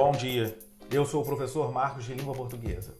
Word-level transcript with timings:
Bom 0.00 0.12
dia, 0.12 0.56
eu 0.92 1.04
sou 1.04 1.22
o 1.22 1.24
professor 1.24 1.72
Marcos 1.72 2.04
de 2.04 2.14
Língua 2.14 2.32
Portuguesa. 2.32 2.94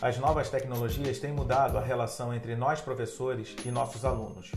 As 0.00 0.16
novas 0.16 0.48
tecnologias 0.48 1.18
têm 1.18 1.30
mudado 1.30 1.76
a 1.76 1.82
relação 1.82 2.32
entre 2.32 2.56
nós 2.56 2.80
professores 2.80 3.54
e 3.66 3.70
nossos 3.70 4.02
alunos. 4.02 4.50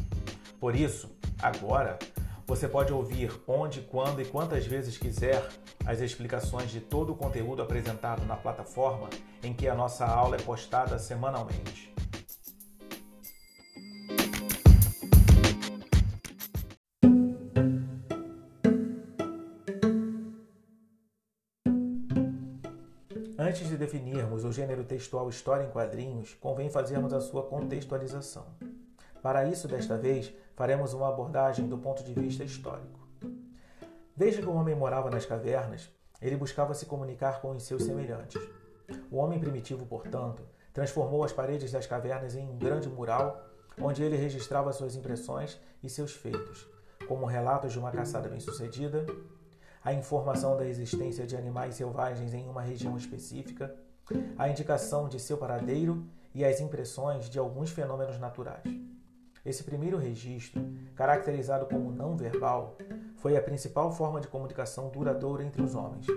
Por 0.58 0.74
isso, 0.74 1.10
agora, 1.38 2.00
você 2.48 2.66
pode 2.66 2.94
ouvir 2.94 3.30
onde, 3.46 3.82
quando 3.82 4.22
e 4.22 4.26
quantas 4.26 4.66
vezes 4.66 4.98
quiser 4.98 5.46
as 5.86 6.00
explicações 6.00 6.72
de 6.72 6.80
todo 6.80 7.12
o 7.12 7.16
conteúdo 7.18 7.62
apresentado 7.62 8.26
na 8.26 8.38
plataforma 8.38 9.10
em 9.44 9.54
que 9.54 9.68
a 9.68 9.76
nossa 9.76 10.06
aula 10.06 10.38
é 10.38 10.42
postada 10.42 10.98
semanalmente. 10.98 11.95
Definirmos 23.86 24.44
o 24.44 24.52
gênero 24.52 24.84
textual 24.84 25.30
história 25.30 25.64
em 25.64 25.70
quadrinhos, 25.70 26.34
convém 26.42 26.70
fazermos 26.70 27.14
a 27.14 27.22
sua 27.22 27.44
contextualização. 27.44 28.46
Para 29.22 29.46
isso, 29.46 29.68
desta 29.68 29.96
vez, 29.96 30.34
faremos 30.56 30.94
uma 30.94 31.08
abordagem 31.08 31.68
do 31.68 31.78
ponto 31.78 32.04
de 32.04 32.14
vista 32.14 32.44
histórico. 32.44 33.08
Desde 34.16 34.42
que 34.42 34.48
o 34.48 34.54
homem 34.54 34.76
morava 34.76 35.10
nas 35.10 35.26
cavernas, 35.26 35.90
ele 36.20 36.36
buscava 36.36 36.74
se 36.74 36.86
comunicar 36.88 37.42
com 37.42 37.52
os 37.52 37.64
seus 37.64 37.84
semelhantes. 37.84 38.42
O 39.12 39.18
homem 39.18 39.40
primitivo, 39.40 39.86
portanto, 39.86 40.42
transformou 40.74 41.24
as 41.24 41.32
paredes 41.32 41.72
das 41.72 41.86
cavernas 41.86 42.36
em 42.36 42.50
um 42.50 42.58
grande 42.58 42.90
mural 42.90 43.46
onde 43.80 44.02
ele 44.02 44.16
registrava 44.16 44.74
suas 44.74 44.96
impressões 44.96 45.60
e 45.84 45.90
seus 45.90 46.14
feitos, 46.14 46.68
como 47.08 47.26
relatos 47.26 47.74
de 47.74 47.80
uma 47.80 47.92
caçada 47.92 48.30
bem-sucedida, 48.30 49.06
a 49.86 49.94
informação 49.94 50.58
da 50.58 50.66
existência 50.66 51.28
de 51.28 51.38
animais 51.38 51.76
selvagens 51.76 52.34
em 52.34 52.50
uma 52.50 52.64
região 52.64 52.98
específica, 52.98 53.76
a 54.38 54.50
indicação 54.50 55.08
de 55.08 55.20
seu 55.20 55.38
paradeiro 55.38 56.06
e 56.34 56.44
as 56.44 56.60
impressões 56.60 57.30
de 57.30 57.40
alguns 57.40 57.72
fenômenos 57.72 58.20
naturais. 58.20 58.64
Esse 59.46 59.64
primeiro 59.64 59.98
registro, 59.98 60.62
caracterizado 60.96 61.66
como 61.68 61.92
não 61.92 62.18
verbal, 62.18 62.78
foi 63.18 63.38
a 63.38 63.42
principal 63.42 63.92
forma 63.92 64.20
de 64.20 64.28
comunicação 64.28 64.90
duradoura 64.90 65.44
entre 65.44 65.62
os 65.62 65.76
homens. 65.76 66.08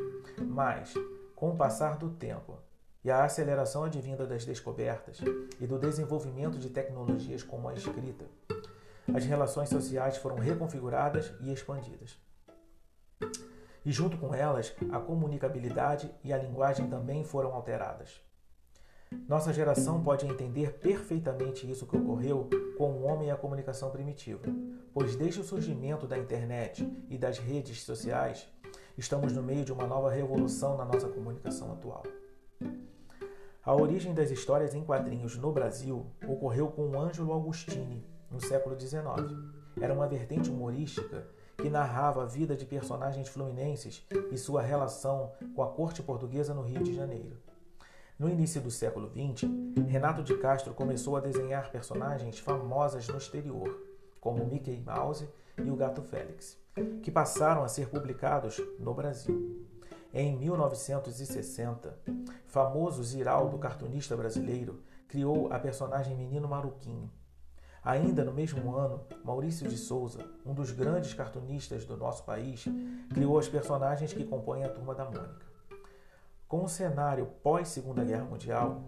Mas, 0.41 0.95
com 1.35 1.51
o 1.51 1.57
passar 1.57 1.99
do 1.99 2.11
tempo 2.11 2.59
e 3.05 3.11
a 3.11 3.25
aceleração 3.25 3.85
advinda 3.85 4.27
das 4.27 4.45
descobertas 4.45 5.21
e 5.61 5.67
do 5.67 5.79
desenvolvimento 5.79 6.59
de 6.59 6.71
tecnologias 6.71 7.43
como 7.43 7.69
a 7.69 7.75
escrita, 7.75 8.25
as 9.15 9.25
relações 9.25 9.69
sociais 9.69 10.17
foram 10.17 10.37
reconfiguradas 10.37 11.33
e 11.41 11.53
expandidas 11.53 12.19
e, 13.85 13.93
junto 13.93 14.17
com 14.17 14.35
elas, 14.35 14.75
a 14.91 14.99
comunicabilidade 14.99 16.11
e 16.23 16.33
a 16.33 16.39
linguagem 16.39 16.89
também 16.89 17.25
foram 17.25 17.53
alteradas. 17.53 18.21
Nossa 19.27 19.53
geração 19.53 20.03
pode 20.03 20.27
entender 20.27 20.75
perfeitamente 20.79 21.69
isso 21.71 21.87
que 21.87 21.97
ocorreu 21.97 22.49
com 22.77 22.93
o 22.93 23.05
homem 23.05 23.29
e 23.29 23.31
a 23.31 23.37
comunicação 23.37 23.91
primitiva, 23.91 24.45
pois 24.93 25.17
desde 25.17 25.41
o 25.41 25.45
surgimento 25.45 26.07
da 26.07 26.19
internet 26.19 26.87
e 27.09 27.17
das 27.17 27.39
redes 27.39 27.83
sociais, 27.83 28.47
estamos 28.97 29.33
no 29.33 29.43
meio 29.43 29.65
de 29.65 29.73
uma 29.73 29.87
nova 29.87 30.11
revolução 30.11 30.77
na 30.77 30.85
nossa 30.85 31.09
comunicação 31.09 31.73
atual. 31.73 32.03
A 33.65 33.75
origem 33.75 34.15
das 34.15 34.31
histórias 34.31 34.75
em 34.75 34.85
quadrinhos 34.85 35.37
no 35.37 35.53
Brasil 35.53 36.07
ocorreu 36.27 36.69
com 36.69 36.99
Ângelo 36.99 37.33
Augustini, 37.33 38.05
no 38.31 38.41
século 38.41 38.79
XIX. 38.79 39.03
Era 39.81 39.95
uma 39.95 40.07
vertente 40.07 40.51
humorística 40.51 41.27
que 41.61 41.69
narrava 41.69 42.23
a 42.23 42.27
vida 42.27 42.57
de 42.57 42.65
personagens 42.65 43.29
fluminenses 43.29 44.07
e 44.31 44.39
sua 44.39 44.63
relação 44.63 45.33
com 45.57 45.63
a 45.63 45.67
corte 45.67 46.01
portuguesa 46.01 46.55
no 46.55 46.63
Rio 46.63 46.85
de 46.85 46.95
Janeiro. 46.95 47.37
No 48.17 48.29
início 48.29 48.61
do 48.61 48.71
século 48.71 49.11
XX, 49.11 49.51
Renato 49.89 50.23
de 50.23 50.39
Castro 50.39 50.73
começou 50.73 51.17
a 51.17 51.21
desenhar 51.21 51.73
personagens 51.73 52.39
famosas 52.39 53.09
no 53.09 53.19
exterior, 53.19 53.77
como 54.21 54.47
Mickey 54.47 54.81
Mouse 54.81 55.29
e 55.57 55.69
o 55.69 55.75
Gato 55.75 56.01
Félix, 56.01 56.57
que 57.03 57.11
passaram 57.11 57.65
a 57.65 57.69
ser 57.69 57.89
publicados 57.89 58.61
no 58.79 58.95
Brasil. 58.95 59.67
Em 60.15 60.37
1960, 60.37 61.99
famoso 62.47 63.03
Ziraldo, 63.03 63.59
cartunista 63.59 64.17
brasileiro, 64.17 64.81
criou 65.09 65.53
a 65.53 65.59
personagem 65.59 66.17
Menino 66.17 66.49
Maruquinho, 66.49 67.11
Ainda 67.89 68.23
no 68.23 68.35
mesmo 68.35 68.77
ano, 68.77 69.01
Maurício 69.25 69.67
de 69.67 69.79
Souza, 69.79 70.23
um 70.45 70.53
dos 70.53 70.73
grandes 70.73 71.15
cartunistas 71.15 71.87
do 71.87 71.97
nosso 71.97 72.23
país, 72.23 72.67
criou 73.15 73.39
os 73.39 73.49
personagens 73.49 74.13
que 74.13 74.27
compõem 74.27 74.63
a 74.63 74.69
Turma 74.69 74.95
da 74.95 75.07
Mônica. 75.07 75.47
Com 76.47 76.65
o 76.65 76.69
cenário 76.69 77.25
pós-Segunda 77.43 78.05
Guerra 78.05 78.27
Mundial, 78.27 78.83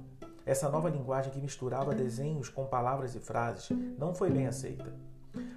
essa 0.45 0.69
nova 0.69 0.91
linguagem 0.91 1.33
que 1.33 1.41
misturava 1.41 1.95
desenhos 1.95 2.51
com 2.51 2.67
palavras 2.67 3.15
e 3.15 3.21
frases 3.21 3.71
não 3.97 4.15
foi 4.15 4.29
bem 4.29 4.47
aceita, 4.47 4.93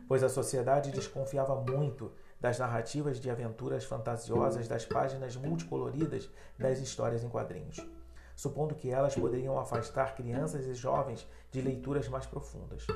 pois 0.08 0.24
a 0.24 0.30
sociedade 0.30 0.92
desconfiava 0.92 1.54
muito 1.54 2.14
das 2.40 2.60
narrativas 2.60 3.20
de 3.20 3.30
aventuras 3.30 3.84
fantasiosas 3.84 4.70
das 4.70 4.86
páginas 4.86 5.36
multicoloridas 5.36 6.30
das 6.58 6.80
histórias 6.80 7.26
em 7.26 7.30
quadrinhos, 7.30 7.86
supondo 8.38 8.74
que 8.74 8.90
elas 8.90 9.16
poderiam 9.16 9.60
afastar 9.60 10.16
crianças 10.16 10.66
e 10.66 10.74
jovens 10.74 11.28
de 11.52 11.60
leituras 11.60 12.08
mais 12.08 12.26
profundas. 12.26 12.88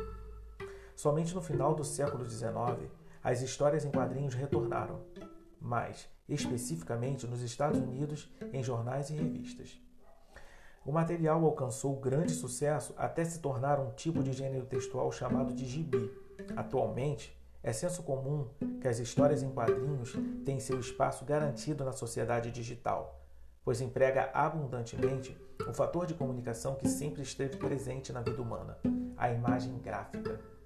Somente 0.97 1.35
no 1.35 1.44
final 1.44 1.75
do 1.75 1.84
século 1.84 2.28
XIX, 2.28 2.90
as 3.24 3.44
histórias 3.44 3.85
em 3.85 3.91
quadrinhos 3.91 4.34
retornaram, 4.34 5.00
mas 5.62 6.09
especificamente 6.28 7.28
nos 7.28 7.44
Estados 7.44 7.80
Unidos 7.80 8.34
em 8.52 8.63
jornais 8.63 9.12
e 9.12 9.13
revistas. 9.13 9.80
O 10.84 10.91
material 10.91 11.46
alcançou 11.46 12.00
grande 12.00 12.31
sucesso 12.31 12.96
até 12.97 13.24
se 13.24 13.38
tornar 13.38 13.80
um 13.80 13.91
tipo 13.91 14.24
de 14.24 14.34
gênero 14.34 14.66
textual 14.66 15.12
chamado 15.12 15.53
de 15.53 15.68
gibi. 15.68 16.12
Atualmente, 16.56 17.40
é 17.62 17.72
senso 17.72 18.02
comum 18.02 18.47
que 18.81 18.88
as 18.88 18.97
histórias 18.97 19.44
em 19.44 19.52
quadrinhos 19.52 20.16
têm 20.44 20.59
seu 20.59 20.79
espaço 20.79 21.24
garantido 21.24 21.85
na 21.85 21.91
sociedade 21.91 22.50
digital, 22.50 23.22
pois 23.64 23.81
emprega 23.81 24.31
abundantemente 24.34 25.38
o 25.69 25.74
fator 25.75 26.08
de 26.08 26.16
comunicação 26.16 26.74
que 26.74 26.88
sempre 26.88 27.22
esteve 27.22 27.56
presente 27.58 28.12
na 28.12 28.22
vida 28.22 28.41
humana, 28.41 28.79
a 29.16 29.29
imagem 29.29 29.78
gráfica. 29.78 30.56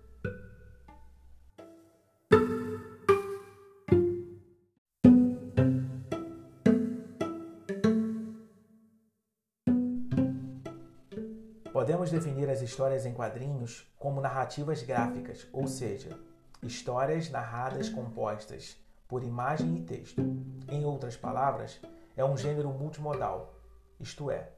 As 12.61 12.69
histórias 12.69 13.07
em 13.07 13.13
quadrinhos 13.13 13.91
como 13.97 14.22
narrativas 14.22 14.83
gráficas, 14.83 15.47
ou 15.51 15.66
seja, 15.66 16.16
histórias 16.61 17.27
narradas 17.27 17.89
compostas 17.89 18.77
por 19.07 19.23
imagem 19.23 19.77
e 19.77 19.81
texto. 19.81 20.22
Em 20.69 20.85
outras 20.85 21.17
palavras, 21.17 21.81
é 22.16 22.23
um 22.23 22.38
gênero 22.38 22.69
multimodal, 22.69 23.55
isto 24.00 24.29
é, 24.29 24.51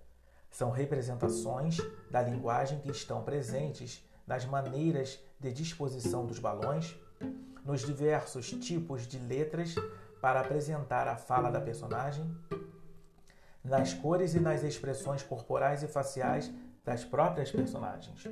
são 0.51 0.69
representações 0.69 1.77
da 2.11 2.21
linguagem 2.21 2.77
que 2.79 2.91
estão 2.91 3.23
presentes 3.23 4.05
nas 4.27 4.43
maneiras 4.43 5.17
de 5.39 5.53
disposição 5.53 6.25
dos 6.25 6.39
balões, 6.39 6.93
nos 7.63 7.85
diversos 7.85 8.49
tipos 8.49 9.07
de 9.07 9.17
letras 9.17 9.75
para 10.21 10.41
apresentar 10.41 11.07
a 11.07 11.15
fala 11.15 11.49
da 11.49 11.61
personagem, 11.61 12.29
nas 13.63 13.93
cores 13.93 14.35
e 14.35 14.41
nas 14.41 14.61
expressões 14.61 15.23
corporais 15.23 15.83
e 15.83 15.87
faciais 15.87 16.51
das 16.83 17.05
próprias 17.05 17.51
personagens. 17.51 18.27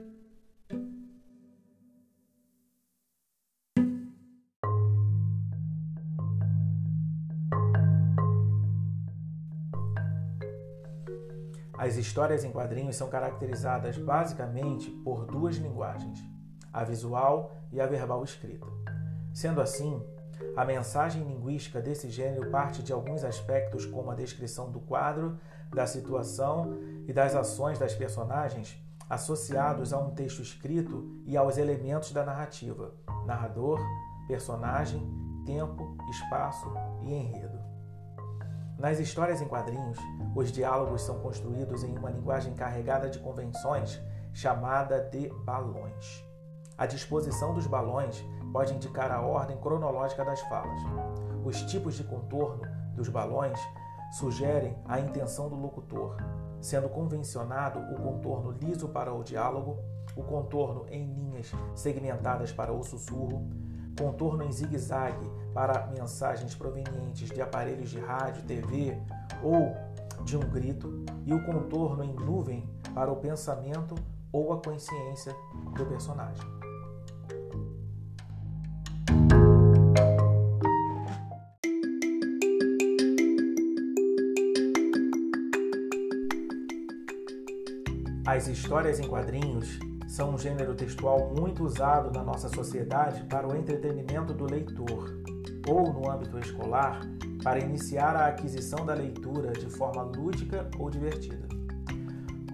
As 11.81 11.97
histórias 11.97 12.43
em 12.43 12.52
quadrinhos 12.52 12.96
são 12.96 13.09
caracterizadas 13.09 13.97
basicamente 13.97 14.91
por 15.03 15.25
duas 15.25 15.55
linguagens, 15.55 16.20
a 16.72 16.84
visual 16.84 17.58
e 17.72 17.81
a 17.81 17.87
verbal 17.87 18.23
escrita. 18.23 18.67
Sendo 19.34 19.59
assim, 19.59 19.99
a 20.55 20.64
mensagem 20.64 21.23
linguística 21.23 21.81
desse 21.81 22.08
gênero 22.08 22.52
parte 22.52 22.84
de 22.84 22.93
alguns 22.93 23.23
aspectos, 23.23 23.84
como 23.85 24.11
a 24.11 24.16
descrição 24.16 24.70
do 24.72 24.79
quadro, 24.79 25.40
da 25.73 25.85
situação 25.88 26.78
e 27.08 27.14
das 27.14 27.35
ações 27.35 27.79
das 27.79 27.94
personagens, 27.94 28.78
associados 29.09 29.94
a 29.94 30.00
um 30.00 30.12
texto 30.12 30.41
escrito 30.41 31.22
e 31.26 31.35
aos 31.35 31.58
elementos 31.58 32.12
da 32.12 32.23
narrativa: 32.23 32.94
narrador, 33.26 33.79
personagem, 34.28 35.02
tempo, 35.46 35.97
espaço 36.09 36.72
e 37.02 37.14
enredo. 37.14 37.59
Nas 38.78 39.00
histórias 39.00 39.41
em 39.41 39.47
quadrinhos, 39.47 40.00
os 40.35 40.52
diálogos 40.52 41.03
são 41.03 41.20
construídos 41.20 41.84
em 41.84 41.96
uma 41.96 42.09
linguagem 42.09 42.53
carregada 42.56 43.09
de 43.09 43.20
convenções 43.20 44.02
chamada 44.34 45.00
de 45.00 45.29
balões. 45.46 46.26
A 46.78 46.88
disposição 46.88 47.53
dos 47.53 47.68
balões 47.68 48.23
pode 48.52 48.73
indicar 48.73 49.12
a 49.12 49.22
ordem 49.22 49.58
cronológica 49.58 50.26
das 50.26 50.41
falas. 50.41 50.82
Os 51.46 51.62
tipos 51.64 51.96
de 51.96 52.03
contorno 52.03 52.64
dos 52.96 53.08
balões 53.08 53.59
sugerem 54.11 54.78
a 54.85 54.99
intenção 54.99 55.49
do 55.49 55.55
locutor, 55.55 56.17
sendo 56.59 56.90
convencionado 56.90 57.79
o 57.79 57.96
contorno 57.96 58.52
liso 58.52 58.90
para 58.90 59.13
o 59.13 59.23
diálogo, 59.23 59.79
o 60.16 60.23
contorno 60.23 60.85
em 60.90 61.05
linhas 61.13 61.52
segmentadas 61.73 62.52
para 62.52 62.73
o 62.73 62.84
sussurro, 62.84 63.47
contorno 63.97 64.43
em 64.43 64.52
zigue-zague 64.52 65.29
para 65.53 65.87
mensagens 65.87 66.53
provenientes 66.55 67.29
de 67.29 67.41
aparelhos 67.41 67.90
de 67.90 67.99
rádio, 67.99 68.43
TV 68.43 68.97
ou 69.41 69.73
de 70.23 70.37
um 70.37 70.41
grito, 70.41 71.03
e 71.25 71.34
o 71.34 71.43
contorno 71.46 72.03
em 72.03 72.13
nuvem 72.13 72.69
para 72.93 73.11
o 73.11 73.16
pensamento 73.16 73.96
ou 74.31 74.53
a 74.53 74.61
consciência 74.61 75.35
do 75.75 75.85
personagem. 75.85 76.60
As 88.33 88.47
histórias 88.47 88.97
em 88.97 89.09
quadrinhos 89.09 89.78
são 90.07 90.33
um 90.33 90.37
gênero 90.37 90.73
textual 90.73 91.33
muito 91.37 91.66
usado 91.66 92.17
na 92.17 92.23
nossa 92.23 92.47
sociedade 92.47 93.25
para 93.25 93.45
o 93.45 93.53
entretenimento 93.53 94.33
do 94.33 94.45
leitor, 94.45 95.22
ou 95.67 95.91
no 95.91 96.09
âmbito 96.09 96.39
escolar, 96.39 97.01
para 97.43 97.59
iniciar 97.59 98.16
a 98.16 98.28
aquisição 98.28 98.85
da 98.85 98.93
leitura 98.93 99.51
de 99.51 99.69
forma 99.69 100.03
lúdica 100.03 100.72
ou 100.79 100.89
divertida. 100.89 101.45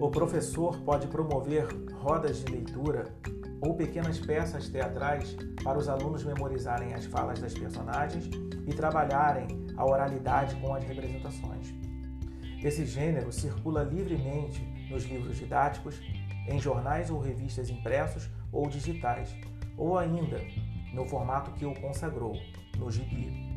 O 0.00 0.10
professor 0.10 0.80
pode 0.80 1.06
promover 1.06 1.68
rodas 1.92 2.38
de 2.38 2.50
leitura 2.50 3.04
ou 3.60 3.76
pequenas 3.76 4.18
peças 4.18 4.68
teatrais 4.68 5.36
para 5.62 5.78
os 5.78 5.88
alunos 5.88 6.24
memorizarem 6.24 6.92
as 6.92 7.04
falas 7.04 7.38
das 7.38 7.54
personagens 7.54 8.28
e 8.66 8.74
trabalharem 8.74 9.46
a 9.76 9.86
oralidade 9.86 10.56
com 10.56 10.74
as 10.74 10.82
representações. 10.82 11.72
Esse 12.64 12.84
gênero 12.84 13.30
circula 13.30 13.84
livremente 13.84 14.77
nos 14.88 15.04
livros 15.04 15.36
didáticos, 15.36 16.00
em 16.48 16.58
jornais 16.58 17.10
ou 17.10 17.20
revistas 17.20 17.68
impressos 17.68 18.28
ou 18.52 18.68
digitais, 18.68 19.34
ou 19.76 19.98
ainda 19.98 20.40
no 20.92 21.06
formato 21.06 21.50
que 21.52 21.66
o 21.66 21.74
consagrou, 21.74 22.34
no 22.76 22.90
gibi. 22.90 23.48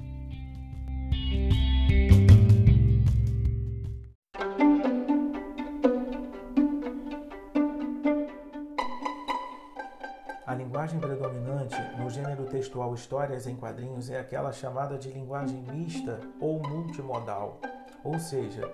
A 10.46 10.54
linguagem 10.54 11.00
predominante 11.00 11.78
no 11.98 12.10
gênero 12.10 12.44
textual 12.46 12.94
Histórias 12.94 13.48
em 13.48 13.56
Quadrinhos 13.56 14.10
é 14.10 14.20
aquela 14.20 14.52
chamada 14.52 14.98
de 14.98 15.10
linguagem 15.10 15.64
mista 15.72 16.20
ou 16.42 16.62
multimodal, 16.62 17.62
ou 18.04 18.20
seja, 18.20 18.70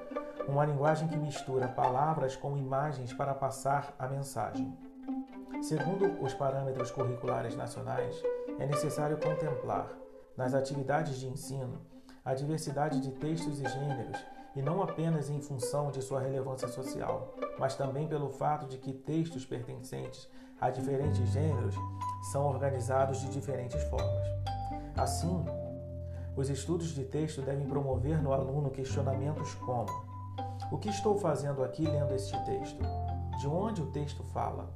uma 0.48 0.66
linguagem 0.66 1.08
que 1.08 1.18
mistura 1.18 1.68
palavras 1.68 2.36
com 2.36 2.58
imagens 2.58 3.14
para 3.14 3.34
passar 3.34 3.94
a 4.00 4.08
mensagem. 4.08 4.76
Segundo 5.62 6.24
os 6.24 6.34
parâmetros 6.34 6.90
curriculares 6.92 7.56
nacionais, 7.56 8.22
é 8.58 8.66
necessário 8.66 9.18
contemplar, 9.18 9.90
nas 10.38 10.54
atividades 10.54 11.20
de 11.20 11.28
ensino, 11.28 11.82
a 12.24 12.34
diversidade 12.34 13.02
de 13.02 13.12
textos 13.12 13.60
e 13.60 13.68
gêneros, 13.68 14.18
e 14.56 14.62
não 14.62 14.82
apenas 14.82 15.30
em 15.30 15.42
função 15.42 15.92
de 15.92 16.02
sua 16.02 16.20
relevância 16.20 16.68
social, 16.68 17.36
mas 17.60 17.76
também 17.76 18.08
pelo 18.08 18.30
fato 18.30 18.68
de 18.68 18.78
que 18.78 18.94
textos 18.94 19.46
pertencentes 19.46 20.28
a 20.60 20.70
diferentes 20.70 21.28
gêneros 21.30 21.76
são 22.32 22.46
organizados 22.48 23.20
de 23.20 23.30
diferentes 23.30 23.82
formas. 23.84 24.28
Assim, 24.96 25.46
os 26.36 26.50
estudos 26.50 26.90
de 26.90 27.04
texto 27.04 27.42
devem 27.42 27.68
promover 27.68 28.22
no 28.22 28.34
aluno 28.34 28.72
questionamentos 28.72 29.54
como: 29.56 29.90
o 30.72 30.78
que 30.78 30.90
estou 30.90 31.18
fazendo 31.18 31.64
aqui 31.64 31.88
lendo 31.88 32.14
este 32.14 32.38
texto? 32.46 32.84
De 33.40 33.48
onde 33.48 33.82
o 33.82 33.92
texto 33.92 34.24
fala? 34.24 34.70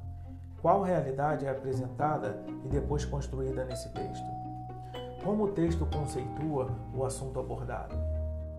Qual 0.62 0.84
realidade 0.84 1.46
é 1.46 1.50
apresentada 1.50 2.46
e 2.64 2.68
depois 2.70 3.04
construída 3.04 3.66
nesse 3.66 3.90
texto? 3.90 4.26
Como 5.24 5.46
o 5.46 5.52
texto 5.52 5.86
conceitua 5.86 6.70
o 6.94 7.04
assunto 7.04 7.40
abordado? 7.40 7.96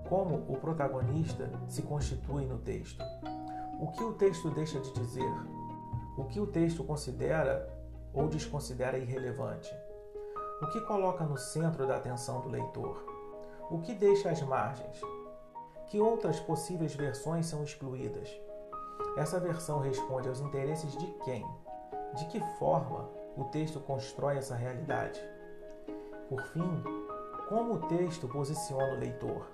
Como 0.09 0.45
o 0.49 0.57
protagonista 0.57 1.49
se 1.69 1.83
constitui 1.83 2.45
no 2.45 2.59
texto? 2.59 3.03
O 3.81 3.89
que 3.89 4.03
o 4.03 4.13
texto 4.13 4.51
deixa 4.51 4.79
de 4.81 4.93
dizer? 4.93 5.33
O 6.19 6.25
que 6.25 6.39
o 6.39 6.47
texto 6.47 6.85
considera 6.85 7.67
ou 8.13 8.29
desconsidera 8.29 8.99
irrelevante? 8.99 9.75
O 10.61 10.67
que 10.67 10.81
coloca 10.83 11.25
no 11.25 11.39
centro 11.39 11.87
da 11.87 11.97
atenção 11.97 12.43
do 12.43 12.51
leitor? 12.51 13.05
O 13.71 13.79
que 13.81 13.95
deixa 13.95 14.29
às 14.29 14.43
margens? 14.43 15.01
Que 15.93 16.01
outras 16.01 16.41
possíveis 16.41 16.95
versões 16.95 17.45
são 17.45 17.63
excluídas? 17.63 18.27
Essa 19.15 19.39
versão 19.39 19.79
responde 19.79 20.27
aos 20.27 20.41
interesses 20.41 20.97
de 20.97 21.07
quem? 21.23 21.47
De 22.15 22.25
que 22.29 22.41
forma 22.59 23.11
o 23.37 23.45
texto 23.45 23.79
constrói 23.79 24.39
essa 24.39 24.55
realidade? 24.55 25.21
Por 26.31 26.41
fim, 26.45 26.83
como 27.47 27.75
o 27.75 27.89
texto 27.89 28.27
posiciona 28.27 28.95
o 28.95 28.99
leitor? 28.99 29.47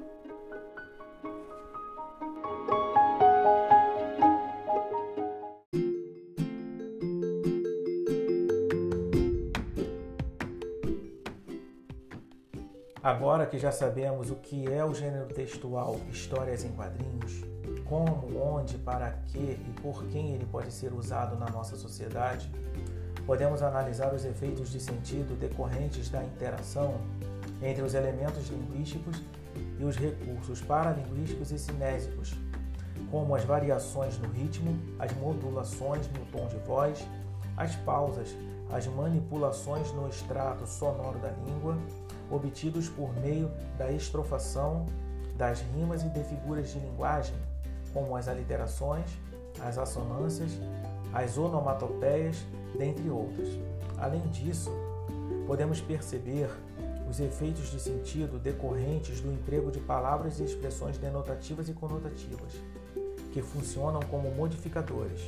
Agora 13.03 13.47
que 13.47 13.59
já 13.59 13.71
sabemos 13.71 14.29
o 14.29 14.35
que 14.35 14.67
é 14.67 14.85
o 14.85 14.93
gênero 14.93 15.27
textual 15.27 16.00
histórias 16.11 16.65
em 16.65 16.73
quadrinhos, 16.73 17.45
como, 17.85 18.37
onde, 18.37 18.77
para 18.77 19.12
que 19.29 19.39
e 19.39 19.75
por 19.81 20.05
quem 20.06 20.35
ele 20.35 20.45
pode 20.45 20.73
ser 20.73 20.93
usado 20.93 21.39
na 21.39 21.49
nossa 21.49 21.77
sociedade, 21.77 22.50
podemos 23.25 23.62
analisar 23.62 24.12
os 24.12 24.25
efeitos 24.25 24.71
de 24.71 24.81
sentido 24.81 25.39
decorrentes 25.39 26.11
da 26.11 26.25
interação 26.25 26.97
entre 27.62 27.83
os 27.83 27.95
elementos 27.95 28.49
linguísticos 28.49 29.23
e 29.79 29.85
os 29.85 29.97
recursos 29.97 30.61
paralinguísticos 30.61 31.53
e 31.53 31.59
cinésicos, 31.59 32.35
como 33.12 33.33
as 33.37 33.45
variações 33.45 34.19
no 34.19 34.29
ritmo, 34.29 34.77
as 34.99 35.12
modulações 35.12 36.09
no 36.09 36.27
tom 36.33 36.49
de 36.49 36.56
voz, 36.67 37.06
as 37.56 37.77
pausas, 37.77 38.35
as 38.73 38.89
manipulações 38.89 39.93
no 39.93 40.09
extrato 40.09 40.67
sonoro 40.67 41.19
da 41.21 41.31
língua 41.31 41.78
obtidos 42.30 42.88
por 42.88 43.14
meio 43.20 43.50
da 43.76 43.90
estrofação 43.90 44.87
das 45.37 45.61
rimas 45.61 46.02
e 46.02 46.08
de 46.08 46.23
figuras 46.25 46.73
de 46.73 46.78
linguagem, 46.80 47.35
como 47.92 48.16
as 48.16 48.28
aliterações, 48.28 49.06
as 49.61 49.78
assonâncias, 49.78 50.50
as 51.12 51.38
onomatopeias, 51.38 52.44
dentre 52.76 53.08
outras. 53.08 53.49
Além 53.97 54.20
disso, 54.28 54.70
podemos 55.47 55.80
perceber 55.80 56.50
os 57.08 57.20
efeitos 57.20 57.70
de 57.70 57.80
sentido 57.80 58.38
decorrentes 58.38 59.20
do 59.20 59.32
emprego 59.32 59.70
de 59.70 59.80
palavras 59.80 60.38
e 60.40 60.44
expressões 60.44 60.99
denotativas 60.99 61.68
e 61.68 61.73
conotativas, 61.73 62.52
que 63.32 63.40
funcionam 63.40 64.00
como 64.11 64.30
modificadores, 64.30 65.20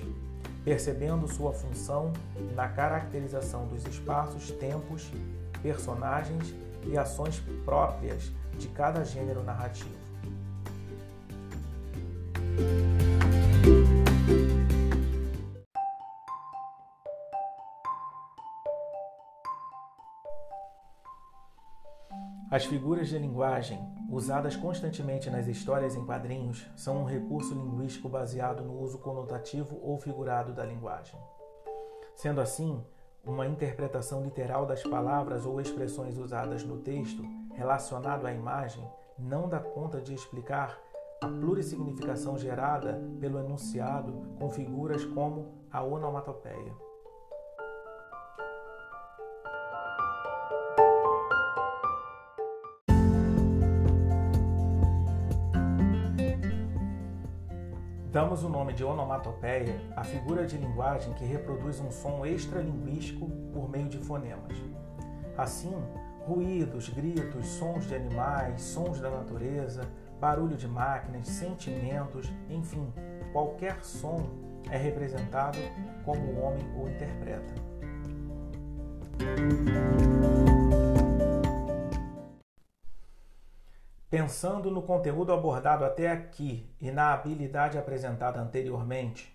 percebendo 0.65 1.27
sua 1.27 1.53
função 1.53 2.13
na 2.55 2.69
caracterização 2.69 3.67
dos 3.67 3.87
espaços, 3.87 4.51
tempos, 4.53 5.11
personagens 5.63 6.55
e 6.85 6.97
ações 6.97 7.41
próprias 7.65 8.31
de 8.59 8.69
cada 8.69 9.05
gênero 9.05 9.43
narrativo. 9.43 10.01
As 22.51 22.65
figuras 22.65 23.09
de 23.09 23.17
linguagem, 23.17 23.79
usadas 24.11 24.57
constantemente 24.57 25.31
nas 25.31 25.47
histórias 25.47 25.95
em 25.95 26.05
quadrinhos, 26.05 26.67
são 26.75 27.03
um 27.03 27.05
recurso 27.05 27.55
linguístico 27.55 28.09
baseado 28.09 28.65
no 28.65 28.77
uso 28.81 28.99
conotativo 28.99 29.79
ou 29.81 29.97
figurado 29.99 30.53
da 30.53 30.65
linguagem. 30.65 31.19
Sendo 32.17 32.41
assim, 32.41 32.85
uma 33.25 33.47
interpretação 33.47 34.23
literal 34.23 34.67
das 34.67 34.83
palavras 34.83 35.45
ou 35.47 35.61
expressões 35.61 36.17
usadas 36.17 36.65
no 36.65 36.79
texto 36.79 37.23
relacionado 37.55 38.27
à 38.27 38.33
imagem 38.33 38.87
não 39.19 39.49
dá 39.49 39.61
conta 39.61 40.01
de 40.01 40.15
explicar 40.15 40.79
a 41.21 41.29
plurissignificação 41.29 42.39
gerada 42.39 43.01
pelo 43.21 43.39
enunciado 43.39 44.13
com 44.39 44.49
figuras 44.51 45.05
como 45.05 45.67
a 45.71 45.83
onomatopeia. 45.83 46.90
Damos 58.13 58.43
o 58.43 58.49
nome 58.49 58.73
de 58.73 58.83
onomatopeia 58.83 59.81
à 59.95 60.03
figura 60.03 60.45
de 60.45 60.59
linguagem 60.59 61.15
que 61.15 61.25
reproduz 61.25 61.79
um 61.79 61.93
som 61.93 62.27
extralinguístico 62.27 63.31
por 63.53 63.71
meio 63.71 63.89
de 63.89 63.99
fonemas. 63.99 64.53
Assim, 65.39 65.73
ruídos, 66.27 66.89
gritos, 66.89 67.47
sons 67.47 67.87
de 67.87 67.95
animais, 67.95 68.63
sons 68.63 68.99
da 68.99 69.11
natureza, 69.11 69.89
barulho 70.21 70.57
de 70.57 70.67
máquinas, 70.67 71.29
sentimentos, 71.29 72.29
enfim, 72.49 72.93
qualquer 73.33 73.85
som 73.85 74.29
é 74.69 74.77
representado 74.77 75.59
como 76.05 76.21
o 76.33 76.41
homem 76.41 76.67
o 76.77 76.89
interpreta. 76.89 77.55
Pensando 84.11 84.73
no 84.73 84.83
conteúdo 84.83 85.33
abordado 85.33 85.85
até 85.85 86.11
aqui 86.11 86.69
e 86.81 86.91
na 86.91 87.13
habilidade 87.13 87.79
apresentada 87.79 88.41
anteriormente, 88.41 89.33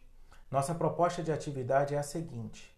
nossa 0.51 0.75
proposta 0.75 1.23
de 1.23 1.31
atividade 1.31 1.95
é 1.95 1.97
a 1.97 2.03
seguinte: 2.03 2.77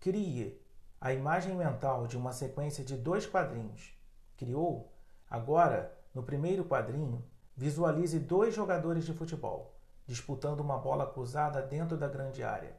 crie 0.00 0.58
a 0.98 1.12
imagem 1.12 1.54
mental 1.54 2.06
de 2.06 2.16
uma 2.16 2.32
sequência 2.32 2.82
de 2.82 2.96
dois 2.96 3.26
quadrinhos. 3.26 3.92
Criou? 4.38 4.90
Agora, 5.30 5.94
no 6.14 6.22
primeiro 6.22 6.64
quadrinho, 6.64 7.22
visualize 7.54 8.18
dois 8.18 8.54
jogadores 8.54 9.04
de 9.04 9.12
futebol 9.12 9.74
disputando 10.06 10.60
uma 10.60 10.78
bola 10.78 11.06
cruzada 11.06 11.60
dentro 11.60 11.94
da 11.94 12.08
grande 12.08 12.42
área. 12.42 12.74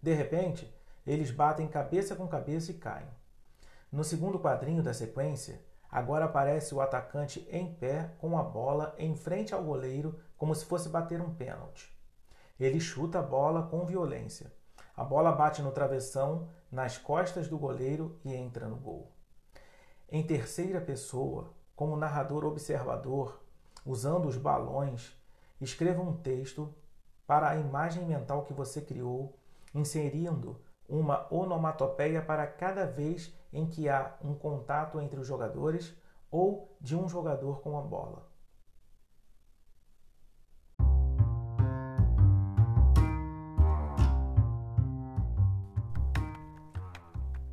De 0.00 0.14
repente, 0.14 0.72
eles 1.04 1.32
batem 1.32 1.66
cabeça 1.66 2.14
com 2.14 2.28
cabeça 2.28 2.70
e 2.70 2.74
caem. 2.74 3.08
No 3.90 4.04
segundo 4.04 4.38
quadrinho 4.38 4.80
da 4.80 4.94
sequência, 4.94 5.60
Agora 5.94 6.24
aparece 6.24 6.74
o 6.74 6.80
atacante 6.80 7.46
em 7.48 7.72
pé 7.72 8.10
com 8.18 8.36
a 8.36 8.42
bola 8.42 8.96
em 8.98 9.14
frente 9.14 9.54
ao 9.54 9.62
goleiro, 9.62 10.18
como 10.36 10.52
se 10.52 10.64
fosse 10.64 10.88
bater 10.88 11.20
um 11.20 11.32
pênalti. 11.32 11.96
Ele 12.58 12.80
chuta 12.80 13.20
a 13.20 13.22
bola 13.22 13.68
com 13.68 13.86
violência. 13.86 14.52
A 14.96 15.04
bola 15.04 15.30
bate 15.30 15.62
no 15.62 15.70
travessão, 15.70 16.48
nas 16.68 16.98
costas 16.98 17.46
do 17.46 17.56
goleiro 17.56 18.18
e 18.24 18.34
entra 18.34 18.66
no 18.66 18.74
gol. 18.74 19.12
Em 20.10 20.20
terceira 20.26 20.80
pessoa, 20.80 21.54
como 21.76 21.96
narrador 21.96 22.44
observador, 22.44 23.40
usando 23.86 24.26
os 24.26 24.36
balões, 24.36 25.16
escreva 25.60 26.02
um 26.02 26.16
texto 26.16 26.74
para 27.24 27.50
a 27.50 27.56
imagem 27.56 28.04
mental 28.04 28.42
que 28.42 28.52
você 28.52 28.80
criou, 28.80 29.38
inserindo 29.72 30.60
uma 30.88 31.26
onomatopeia 31.32 32.20
para 32.20 32.46
cada 32.46 32.86
vez 32.86 33.32
em 33.52 33.66
que 33.66 33.88
há 33.88 34.14
um 34.22 34.34
contato 34.34 35.00
entre 35.00 35.18
os 35.18 35.26
jogadores 35.26 35.96
ou 36.30 36.76
de 36.80 36.96
um 36.96 37.08
jogador 37.08 37.60
com 37.60 37.78
a 37.78 37.82
bola. 37.82 38.34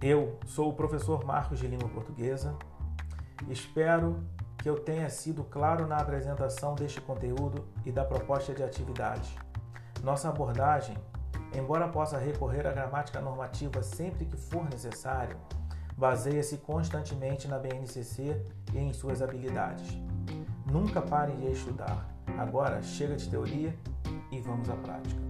Eu 0.02 0.40
sou 0.48 0.70
o 0.70 0.74
professor 0.74 1.24
Marcos 1.24 1.60
de 1.60 1.68
Língua 1.68 1.88
Portuguesa. 1.88 2.58
Espero 3.48 4.24
que 4.58 4.68
eu 4.68 4.80
tenha 4.80 5.08
sido 5.12 5.44
claro 5.44 5.86
na 5.86 5.98
apresentação 5.98 6.74
deste 6.74 7.00
conteúdo 7.00 7.68
e 7.86 7.92
da 7.92 8.04
proposta 8.04 8.52
de 8.52 8.64
atividade. 8.64 9.38
Nossa 10.04 10.28
abordagem 10.28 10.98
embora 11.54 11.88
possa 11.88 12.18
recorrer 12.18 12.66
à 12.66 12.72
gramática 12.72 13.22
normativa 13.22 13.82
sempre 13.84 14.26
que 14.26 14.38
for 14.38 14.64
necessário, 14.70 15.38
baseia-se 15.98 16.58
constantemente 16.58 17.48
na 17.48 17.60
BNCC 17.60 18.36
e 18.74 18.80
em 18.80 18.94
suas 18.94 19.22
habilidades. 19.22 19.98
Nunca 20.66 21.02
pare 21.02 21.34
de 21.34 21.52
estudar. 21.52 22.10
Agora 22.38 22.82
chega 22.82 23.16
de 23.16 23.30
teoria 23.30 23.76
e 24.32 24.40
vamos 24.40 24.70
à 24.70 24.76
prática. 24.76 25.21